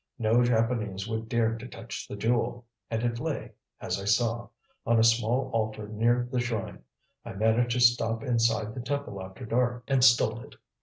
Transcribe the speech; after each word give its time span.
No 0.17 0.43
Japanese 0.43 1.07
would 1.07 1.29
dare 1.29 1.55
to 1.55 1.67
touch 1.67 2.07
the 2.07 2.15
jewel, 2.15 2.65
and 2.89 3.03
it 3.03 3.19
lay 3.19 3.51
as 3.79 4.01
I 4.01 4.05
saw 4.05 4.49
on 4.83 4.97
a 4.97 5.03
small 5.03 5.51
altar 5.53 5.87
near 5.87 6.27
the 6.31 6.39
shrine. 6.39 6.81
I 7.23 7.33
managed 7.33 7.75
to 7.75 7.79
stop 7.81 8.23
inside 8.23 8.73
the 8.73 8.81
temple 8.81 9.21
after 9.21 9.45
dark, 9.45 9.83
and 9.87 10.03
stole 10.03 10.39
it." 10.41 10.55